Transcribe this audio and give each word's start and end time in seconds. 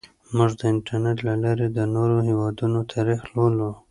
موږ 0.35 0.51
د 0.59 0.61
انټرنیټ 0.73 1.17
له 1.27 1.33
لارې 1.43 1.67
د 1.69 1.79
نورو 1.95 2.15
هیوادونو 2.27 2.79
تاریخ 2.93 3.19
لولو. 3.33 3.71